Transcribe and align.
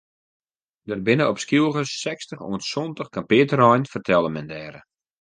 Der 0.89 0.97
binne 1.09 1.27
op 1.33 1.41
Skylge 1.43 1.83
sechstich 1.99 2.43
oant 2.47 2.67
santich 2.71 3.13
kampearterreinen 3.15 3.91
fertelde 3.93 4.35
men 4.37 4.53
dêre. 4.55 4.81